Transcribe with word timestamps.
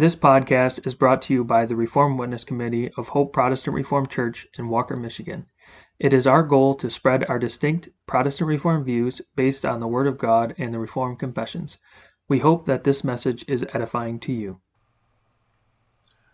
This 0.00 0.16
podcast 0.16 0.86
is 0.86 0.94
brought 0.94 1.20
to 1.20 1.34
you 1.34 1.44
by 1.44 1.66
the 1.66 1.76
Reformed 1.76 2.18
Witness 2.18 2.42
Committee 2.42 2.90
of 2.96 3.08
Hope 3.08 3.34
Protestant 3.34 3.74
Reformed 3.74 4.08
Church 4.08 4.46
in 4.56 4.70
Walker, 4.70 4.96
Michigan. 4.96 5.44
It 5.98 6.14
is 6.14 6.26
our 6.26 6.42
goal 6.42 6.74
to 6.76 6.88
spread 6.88 7.26
our 7.28 7.38
distinct 7.38 7.90
Protestant 8.06 8.48
Reformed 8.48 8.86
views 8.86 9.20
based 9.36 9.66
on 9.66 9.78
the 9.78 9.86
Word 9.86 10.06
of 10.06 10.16
God 10.16 10.54
and 10.56 10.72
the 10.72 10.78
Reformed 10.78 11.18
Confessions. 11.18 11.76
We 12.30 12.38
hope 12.38 12.64
that 12.64 12.84
this 12.84 13.04
message 13.04 13.44
is 13.46 13.66
edifying 13.74 14.18
to 14.20 14.32
you. 14.32 14.62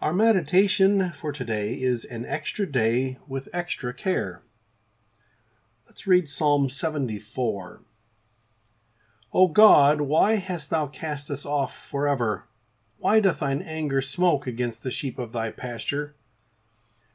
Our 0.00 0.12
meditation 0.12 1.10
for 1.10 1.32
today 1.32 1.72
is 1.72 2.04
an 2.04 2.26
extra 2.26 2.64
day 2.64 3.18
with 3.26 3.48
extra 3.52 3.92
care. 3.92 4.44
Let's 5.84 6.06
read 6.06 6.28
Psalm 6.28 6.70
74. 6.70 7.82
O 9.32 9.48
God, 9.48 10.02
why 10.02 10.36
hast 10.36 10.70
thou 10.70 10.86
cast 10.86 11.28
us 11.28 11.44
off 11.44 11.76
forever? 11.76 12.47
Why 13.00 13.20
doth 13.20 13.40
thine 13.40 13.62
anger 13.62 14.00
smoke 14.00 14.46
against 14.46 14.82
the 14.82 14.90
sheep 14.90 15.18
of 15.18 15.32
thy 15.32 15.50
pasture? 15.50 16.14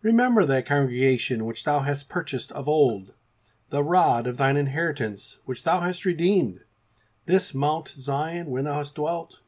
Remember 0.00 0.44
thy 0.44 0.62
congregation 0.62 1.44
which 1.44 1.64
thou 1.64 1.80
hast 1.80 2.08
purchased 2.08 2.50
of 2.52 2.68
old, 2.68 3.12
the 3.68 3.84
rod 3.84 4.26
of 4.26 4.38
thine 4.38 4.56
inheritance 4.56 5.38
which 5.44 5.64
thou 5.64 5.80
hast 5.80 6.06
redeemed, 6.06 6.60
this 7.26 7.52
Mount 7.54 7.88
Zion 7.88 8.50
where 8.50 8.62
thou 8.62 8.78
hast 8.78 8.94
dwelt. 8.94 9.40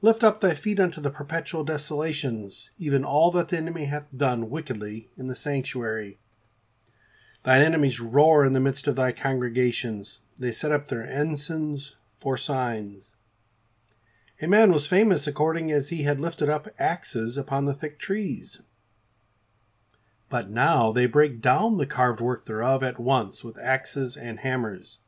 Lift 0.00 0.24
up 0.24 0.40
thy 0.40 0.54
feet 0.54 0.80
unto 0.80 1.00
the 1.00 1.10
perpetual 1.10 1.64
desolations, 1.64 2.70
even 2.78 3.04
all 3.04 3.30
that 3.32 3.48
the 3.48 3.56
enemy 3.56 3.84
hath 3.84 4.06
done 4.16 4.50
wickedly 4.50 5.10
in 5.16 5.28
the 5.28 5.34
sanctuary. 5.34 6.18
Thine 7.44 7.62
enemies 7.62 8.00
roar 8.00 8.44
in 8.44 8.52
the 8.52 8.60
midst 8.60 8.88
of 8.88 8.96
thy 8.96 9.12
congregations. 9.12 10.20
They 10.38 10.52
set 10.52 10.72
up 10.72 10.88
their 10.88 11.04
ensigns 11.04 11.94
for 12.16 12.36
signs. 12.36 13.14
A 14.40 14.46
man 14.46 14.72
was 14.72 14.86
famous 14.86 15.26
according 15.26 15.72
as 15.72 15.88
he 15.88 16.04
had 16.04 16.20
lifted 16.20 16.48
up 16.48 16.68
axes 16.78 17.36
upon 17.36 17.64
the 17.64 17.74
thick 17.74 17.98
trees. 17.98 18.60
But 20.30 20.50
now 20.50 20.92
they 20.92 21.06
break 21.06 21.40
down 21.40 21.76
the 21.76 21.86
carved 21.86 22.20
work 22.20 22.46
thereof 22.46 22.82
at 22.82 23.00
once 23.00 23.42
with 23.42 23.58
axes 23.58 24.16
and 24.16 24.40
hammers. 24.40 24.98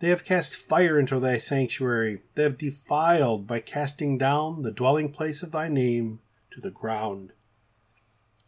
They 0.00 0.08
have 0.08 0.24
cast 0.24 0.56
fire 0.56 0.98
into 0.98 1.20
thy 1.20 1.38
sanctuary. 1.38 2.22
They 2.34 2.42
have 2.42 2.58
defiled 2.58 3.46
by 3.46 3.60
casting 3.60 4.18
down 4.18 4.62
the 4.62 4.72
dwelling 4.72 5.12
place 5.12 5.42
of 5.42 5.52
thy 5.52 5.68
name 5.68 6.20
to 6.52 6.60
the 6.60 6.70
ground. 6.70 7.32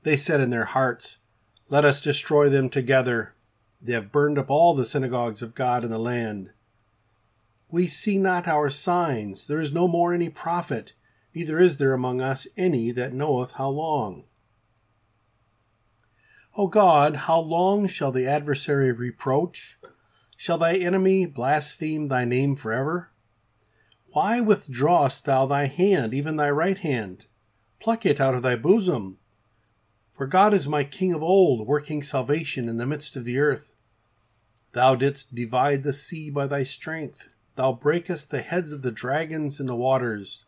They 0.02 0.16
said 0.16 0.40
in 0.40 0.50
their 0.50 0.64
hearts, 0.64 1.18
Let 1.68 1.84
us 1.84 2.00
destroy 2.00 2.48
them 2.48 2.70
together. 2.70 3.34
They 3.80 3.92
have 3.92 4.10
burned 4.10 4.38
up 4.38 4.50
all 4.50 4.74
the 4.74 4.84
synagogues 4.84 5.42
of 5.42 5.54
God 5.54 5.84
in 5.84 5.90
the 5.90 5.98
land. 5.98 6.50
We 7.72 7.86
see 7.86 8.18
not 8.18 8.46
our 8.46 8.68
signs. 8.68 9.46
There 9.46 9.58
is 9.58 9.72
no 9.72 9.88
more 9.88 10.12
any 10.12 10.28
prophet, 10.28 10.92
neither 11.34 11.58
is 11.58 11.78
there 11.78 11.94
among 11.94 12.20
us 12.20 12.46
any 12.54 12.90
that 12.92 13.14
knoweth 13.14 13.52
how 13.52 13.70
long. 13.70 14.24
O 16.54 16.66
God, 16.66 17.16
how 17.16 17.40
long 17.40 17.86
shall 17.86 18.12
the 18.12 18.26
adversary 18.26 18.92
reproach? 18.92 19.78
Shall 20.36 20.58
thy 20.58 20.76
enemy 20.76 21.24
blaspheme 21.24 22.08
thy 22.08 22.26
name 22.26 22.56
forever? 22.56 23.10
Why 24.08 24.38
withdrawest 24.40 25.24
thou 25.24 25.46
thy 25.46 25.64
hand, 25.64 26.12
even 26.12 26.36
thy 26.36 26.50
right 26.50 26.78
hand? 26.78 27.24
Pluck 27.80 28.04
it 28.04 28.20
out 28.20 28.34
of 28.34 28.42
thy 28.42 28.54
bosom. 28.54 29.16
For 30.12 30.26
God 30.26 30.52
is 30.52 30.68
my 30.68 30.84
King 30.84 31.14
of 31.14 31.22
old, 31.22 31.66
working 31.66 32.02
salvation 32.02 32.68
in 32.68 32.76
the 32.76 32.86
midst 32.86 33.16
of 33.16 33.24
the 33.24 33.38
earth. 33.38 33.72
Thou 34.72 34.94
didst 34.94 35.34
divide 35.34 35.84
the 35.84 35.94
sea 35.94 36.28
by 36.28 36.46
thy 36.46 36.64
strength. 36.64 37.31
Thou 37.54 37.72
breakest 37.72 38.30
the 38.30 38.40
heads 38.40 38.72
of 38.72 38.82
the 38.82 38.90
dragons 38.90 39.60
in 39.60 39.66
the 39.66 39.76
waters. 39.76 40.44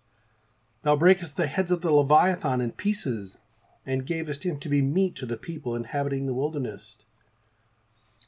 Thou 0.82 0.96
breakest 0.96 1.36
the 1.36 1.46
heads 1.46 1.70
of 1.70 1.80
the 1.82 1.92
Leviathan 1.92 2.60
in 2.60 2.72
pieces, 2.72 3.38
and 3.86 4.06
gavest 4.06 4.44
him 4.44 4.58
to 4.60 4.68
be 4.68 4.80
meat 4.80 5.14
to 5.16 5.26
the 5.26 5.36
people 5.36 5.76
inhabiting 5.76 6.26
the 6.26 6.34
wilderness. 6.34 6.98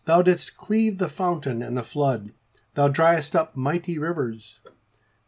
Thou 0.04 0.22
didst 0.22 0.56
cleave 0.56 0.98
the 0.98 1.08
fountain 1.08 1.62
and 1.62 1.76
the 1.76 1.82
flood. 1.82 2.32
Thou 2.74 2.88
driest 2.88 3.34
up 3.34 3.56
mighty 3.56 3.98
rivers. 3.98 4.60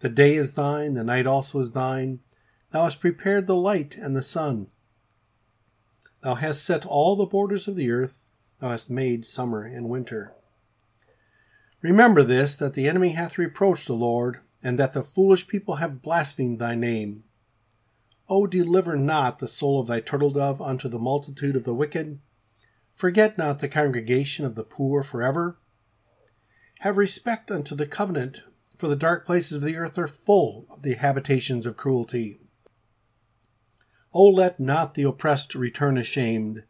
The 0.00 0.09
day 0.09 0.36
is 0.36 0.54
thine, 0.54 0.94
the 0.94 1.03
night 1.03 1.26
also 1.26 1.59
is 1.59 1.72
thine. 1.72 2.20
Thou 2.70 2.84
hast 2.84 3.00
prepared 3.00 3.47
the 3.47 3.56
light 3.56 3.97
and 3.97 4.15
the 4.15 4.22
sun. 4.22 4.69
Thou 6.22 6.34
hast 6.34 6.62
set 6.62 6.84
all 6.84 7.16
the 7.16 7.25
borders 7.25 7.66
of 7.66 7.76
the 7.76 7.91
earth. 7.91 8.22
Thou 8.60 8.70
hast 8.70 8.91
made 8.91 9.25
summer 9.25 9.62
and 9.62 9.88
winter. 9.88 10.34
Remember 11.81 12.22
this, 12.22 12.56
that 12.56 12.75
the 12.75 12.89
enemy 12.89 13.11
hath 13.11 13.39
reproached 13.39 13.87
the 13.87 13.94
Lord, 13.94 14.41
and 14.62 14.78
that 14.78 14.93
the 14.93 15.05
foolish 15.05 15.47
people 15.47 15.77
have 15.77 16.03
blasphemed 16.03 16.59
thy 16.59 16.75
name. 16.75 17.25
O 18.28 18.47
deliver 18.47 18.97
not 18.97 19.39
the 19.39 19.49
soul 19.49 19.81
of 19.81 19.87
thy 19.87 20.00
turtle 20.00 20.31
dove 20.31 20.61
unto 20.61 20.89
the 20.89 20.99
multitude 20.99 21.56
of 21.56 21.65
the 21.65 21.75
wicked 21.75 22.21
Forget 22.99 23.39
not 23.39 23.61
the 23.61 23.69
congregation 23.69 24.44
of 24.44 24.56
the 24.56 24.65
poor 24.65 25.05
forever. 25.05 25.56
Have 26.81 26.97
respect 26.97 27.49
unto 27.49 27.77
the 27.77 27.87
covenant, 27.87 28.43
for 28.77 28.89
the 28.89 28.97
dark 28.97 29.25
places 29.25 29.59
of 29.59 29.62
the 29.62 29.77
earth 29.77 29.97
are 29.99 30.09
full 30.09 30.66
of 30.69 30.83
the 30.83 30.95
habitations 30.95 31.65
of 31.65 31.77
cruelty. 31.77 32.41
O 34.12 34.25
let 34.25 34.59
not 34.59 34.95
the 34.95 35.05
oppressed 35.05 35.55
return 35.55 35.97
ashamed. 35.97 36.65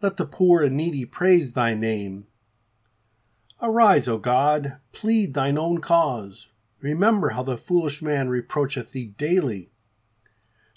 Let 0.00 0.16
the 0.16 0.26
poor 0.26 0.62
and 0.62 0.76
needy 0.76 1.04
praise 1.04 1.54
thy 1.54 1.74
name. 1.74 2.28
Arise, 3.64 4.06
O 4.06 4.18
God, 4.18 4.76
plead 4.92 5.34
thine 5.34 5.58
own 5.58 5.80
cause. 5.80 6.48
Remember 6.80 7.30
how 7.30 7.42
the 7.42 7.58
foolish 7.58 8.02
man 8.02 8.28
reproacheth 8.28 8.92
thee 8.92 9.06
daily. 9.06 9.70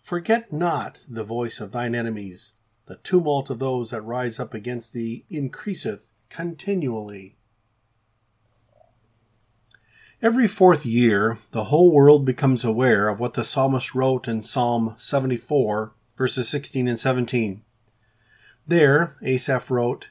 Forget 0.02 0.54
not 0.54 1.02
the 1.08 1.26
voice 1.26 1.60
of 1.60 1.74
thine 1.74 1.94
enemies 1.94 2.54
the 2.88 2.96
tumult 3.04 3.50
of 3.50 3.60
those 3.60 3.92
that 3.92 4.02
rise 4.02 4.40
up 4.40 4.54
against 4.54 4.94
thee 4.94 5.26
increaseth 5.30 6.10
continually. 6.30 7.36
Every 10.22 10.48
fourth 10.48 10.86
year, 10.86 11.38
the 11.52 11.66
whole 11.66 11.92
world 11.92 12.26
becomes 12.26 12.64
aware 12.64 13.08
of 13.08 13.20
what 13.20 13.36
the 13.36 13.44
psalmist 13.44 13.94
wrote 13.94 14.28
in 14.28 14.42
Psalm 14.42 14.96
74, 14.98 15.94
verses 16.18 16.50
16 16.50 16.88
and 16.88 17.00
17. 17.00 17.62
There, 18.66 19.18
Asaph 19.22 19.70
wrote, 19.70 20.10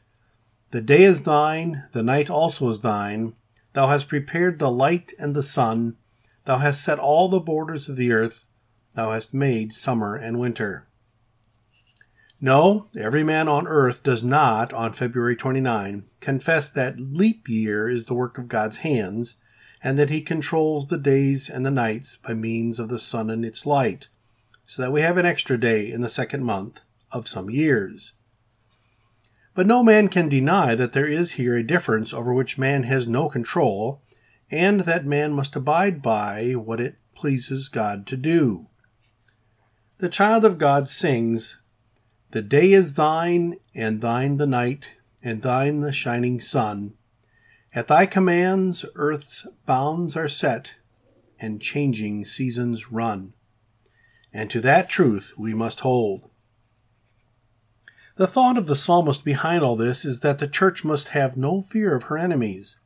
The 0.77 0.83
day 0.83 1.05
is 1.05 1.23
thine, 1.23 1.85
the 1.93 2.03
night 2.03 2.29
also 2.29 2.69
is 2.69 2.81
thine. 2.81 3.33
Thou 3.73 3.87
hast 3.87 4.09
prepared 4.09 4.59
the 4.59 4.71
light 4.71 5.15
and 5.19 5.35
the 5.35 5.43
sun. 5.43 5.97
Thou 6.45 6.59
hast 6.59 6.85
set 6.85 6.99
all 6.99 7.31
the 7.31 7.41
borders 7.41 7.89
of 7.89 7.97
the 7.97 8.13
earth. 8.13 8.45
Thou 8.95 9.13
hast 9.13 9.33
made 9.33 9.73
summer 9.73 10.17
and 10.17 10.39
winter. 10.39 10.87
No, 12.43 12.91
every 12.95 13.25
man 13.25 13.49
on 13.49 13.67
earth 13.67 14.03
does 14.03 14.23
not, 14.23 14.75
on 14.75 14.93
February 14.93 15.35
29, 15.35 16.11
confess 16.21 16.69
that 16.69 17.01
leap 17.01 17.49
year 17.49 17.89
is 17.89 18.05
the 18.05 18.13
work 18.13 18.37
of 18.37 18.47
God's 18.47 18.77
hands, 18.77 19.37
and 19.83 19.99
that 19.99 20.11
he 20.11 20.21
controls 20.21 20.89
the 20.89 20.99
days 20.99 21.49
and 21.49 21.65
the 21.65 21.71
nights 21.71 22.17
by 22.17 22.35
means 22.35 22.79
of 22.79 22.91
the 22.91 22.99
sun 22.99 23.31
and 23.31 23.47
its 23.47 23.65
light, 23.65 24.09
so 24.67 24.83
that 24.83 24.93
we 24.93 25.01
have 25.01 25.17
an 25.17 25.25
extra 25.25 25.57
day 25.57 25.91
in 25.91 26.03
the 26.03 26.11
second 26.11 26.45
month 26.45 26.81
of 27.13 27.29
some 27.29 27.49
years. 27.49 28.13
But 29.57 29.67
no 29.67 29.83
man 29.83 30.09
can 30.09 30.29
deny 30.29 30.75
that 30.75 30.93
there 30.93 31.07
is 31.07 31.33
here 31.33 31.57
a 31.57 31.63
difference 31.63 32.13
over 32.13 32.35
which 32.35 32.59
man 32.59 32.83
has 32.83 33.09
no 33.09 33.31
control, 33.31 34.03
and 34.51 34.81
that 34.81 35.07
man 35.07 35.33
must 35.33 35.57
abide 35.57 36.03
by 36.03 36.53
what 36.53 36.79
it 36.79 36.99
pleases 37.15 37.71
God 37.71 38.07
to 38.09 38.19
do. 38.19 38.67
The 39.97 40.11
child 40.11 40.45
of 40.45 40.59
God 40.59 40.91
sings, 40.91 41.59
the 42.33 42.43
day 42.43 42.75
is 42.75 42.95
thine, 42.95 43.57
and 43.75 44.03
thine 44.03 44.37
the 44.37 44.47
night, 44.47 44.97
and 45.23 45.41
thine 45.41 45.81
the 45.81 45.91
shining 45.91 46.39
sun. 46.39 46.93
At 47.75 47.89
thy 47.89 48.05
commands 48.05 48.85
earth's 48.95 49.47
bounds 49.65 50.19
are 50.19 50.29
set, 50.29 50.75
and 51.41 51.63
changing 51.63 52.27
seasons 52.27 52.93
run. 52.93 53.33
And 54.35 54.51
to 54.51 54.61
that 54.61 54.91
truth 54.91 55.33
we 55.39 55.55
must 55.55 55.81
hold. 55.81 56.29
The 58.17 58.27
thought 58.27 58.57
of 58.57 58.67
the 58.67 58.77
psalmist 58.77 59.27
behind 59.27 59.63
all 59.63 59.77
this 59.77 60.07
is 60.07 60.21
that 60.21 60.39
the 60.39 60.49
church 60.49 60.87
must 60.87 61.09
have 61.09 61.37
no 61.37 61.61
fear 61.61 61.95
of 61.95 62.05
her 62.05 62.17
enemies. 62.17 62.79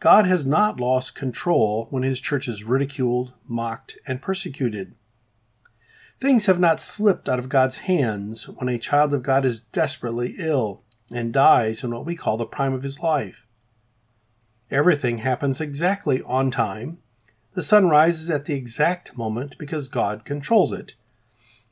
God 0.00 0.26
has 0.26 0.46
not 0.46 0.80
lost 0.80 1.14
control 1.14 1.88
when 1.90 2.02
his 2.02 2.20
church 2.20 2.48
is 2.48 2.64
ridiculed, 2.64 3.34
mocked, 3.46 3.98
and 4.06 4.22
persecuted. 4.22 4.94
Things 6.20 6.46
have 6.46 6.58
not 6.58 6.80
slipped 6.80 7.28
out 7.28 7.38
of 7.38 7.50
God's 7.50 7.78
hands 7.78 8.48
when 8.48 8.70
a 8.70 8.78
child 8.78 9.12
of 9.12 9.22
God 9.22 9.44
is 9.44 9.60
desperately 9.60 10.36
ill 10.38 10.82
and 11.12 11.34
dies 11.34 11.84
in 11.84 11.90
what 11.90 12.06
we 12.06 12.16
call 12.16 12.38
the 12.38 12.46
prime 12.46 12.72
of 12.72 12.82
his 12.82 13.00
life. 13.00 13.46
Everything 14.70 15.18
happens 15.18 15.60
exactly 15.60 16.22
on 16.22 16.50
time. 16.50 16.96
The 17.52 17.62
sun 17.62 17.90
rises 17.90 18.30
at 18.30 18.46
the 18.46 18.54
exact 18.54 19.18
moment 19.18 19.58
because 19.58 19.88
God 19.88 20.24
controls 20.24 20.72
it. 20.72 20.94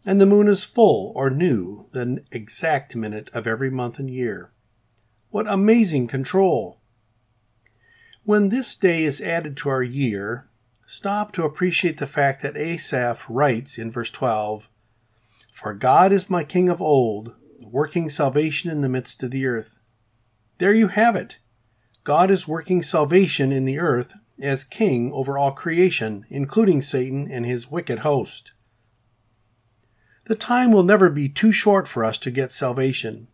And 0.06 0.20
the 0.20 0.26
moon 0.26 0.48
is 0.48 0.64
full 0.64 1.12
or 1.14 1.30
new 1.30 1.88
the 1.92 2.22
exact 2.30 2.94
minute 2.94 3.30
of 3.32 3.46
every 3.46 3.70
month 3.70 3.98
and 3.98 4.10
year. 4.10 4.52
What 5.30 5.48
amazing 5.48 6.08
control! 6.08 6.80
When 8.24 8.48
this 8.48 8.74
day 8.76 9.04
is 9.04 9.20
added 9.20 9.56
to 9.58 9.68
our 9.68 9.82
year, 9.82 10.48
stop 10.86 11.32
to 11.32 11.44
appreciate 11.44 11.98
the 11.98 12.06
fact 12.06 12.42
that 12.42 12.56
Asaph 12.56 13.24
writes 13.28 13.78
in 13.78 13.90
verse 13.90 14.10
12 14.10 14.68
For 15.52 15.74
God 15.74 16.12
is 16.12 16.30
my 16.30 16.44
king 16.44 16.68
of 16.68 16.80
old, 16.80 17.34
working 17.60 18.08
salvation 18.08 18.70
in 18.70 18.80
the 18.80 18.88
midst 18.88 19.22
of 19.22 19.30
the 19.30 19.46
earth. 19.46 19.76
There 20.58 20.72
you 20.72 20.88
have 20.88 21.16
it. 21.16 21.38
God 22.02 22.30
is 22.30 22.48
working 22.48 22.82
salvation 22.82 23.52
in 23.52 23.64
the 23.64 23.78
earth 23.78 24.14
as 24.40 24.64
king 24.64 25.12
over 25.12 25.36
all 25.38 25.52
creation, 25.52 26.24
including 26.28 26.82
Satan 26.82 27.30
and 27.30 27.44
his 27.44 27.70
wicked 27.70 28.00
host. 28.00 28.52
The 30.24 30.34
time 30.34 30.72
will 30.72 30.82
never 30.82 31.10
be 31.10 31.28
too 31.28 31.52
short 31.52 31.86
for 31.86 32.04
us 32.04 32.18
to 32.18 32.30
get 32.30 32.50
salvation. 32.50 33.28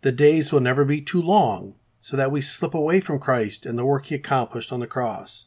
The 0.00 0.12
days 0.12 0.52
will 0.52 0.60
never 0.60 0.84
be 0.84 1.02
too 1.02 1.20
long 1.20 1.74
so 1.98 2.16
that 2.16 2.32
we 2.32 2.40
slip 2.40 2.74
away 2.74 3.00
from 3.00 3.18
Christ 3.18 3.66
and 3.66 3.78
the 3.78 3.84
work 3.84 4.06
he 4.06 4.14
accomplished 4.14 4.72
on 4.72 4.80
the 4.80 4.86
cross. 4.86 5.46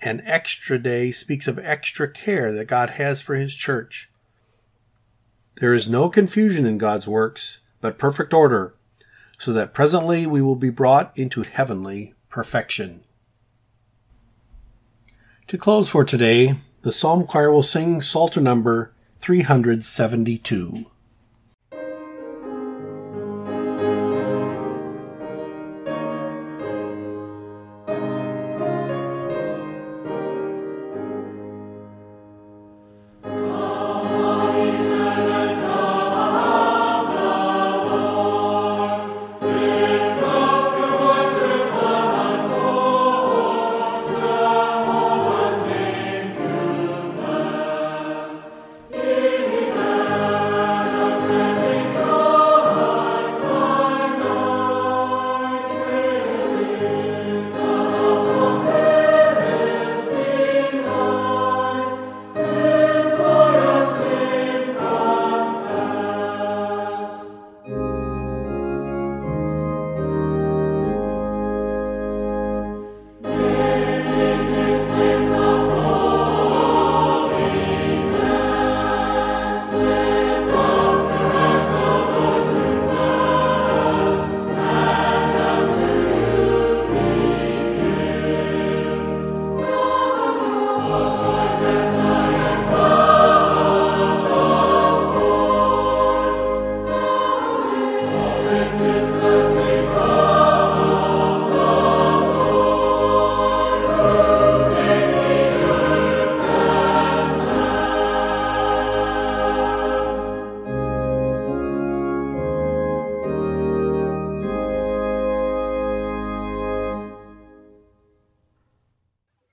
An 0.00 0.22
extra 0.24 0.78
day 0.78 1.10
speaks 1.10 1.48
of 1.48 1.58
extra 1.58 2.10
care 2.10 2.52
that 2.52 2.66
God 2.66 2.90
has 2.90 3.20
for 3.20 3.34
his 3.34 3.56
church. 3.56 4.08
There 5.56 5.74
is 5.74 5.88
no 5.88 6.08
confusion 6.08 6.64
in 6.64 6.78
God's 6.78 7.08
works, 7.08 7.58
but 7.80 7.98
perfect 7.98 8.32
order, 8.32 8.74
so 9.38 9.52
that 9.52 9.74
presently 9.74 10.26
we 10.26 10.40
will 10.40 10.56
be 10.56 10.70
brought 10.70 11.16
into 11.16 11.42
heavenly 11.42 12.14
perfection. 12.28 13.02
To 15.48 15.58
close 15.58 15.88
for 15.88 16.04
today, 16.04 16.54
the 16.82 16.92
Psalm 16.92 17.26
Choir 17.26 17.50
will 17.50 17.62
sing 17.62 18.00
Psalter 18.00 18.40
number 18.40 18.92
372. 19.22 20.91